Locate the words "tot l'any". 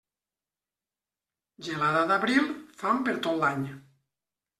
3.29-3.69